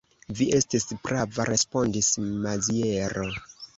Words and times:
Vi 0.37 0.45
estis 0.59 0.87
prava, 1.09 1.45
respondis 1.49 2.09
Maziero. 2.47 3.29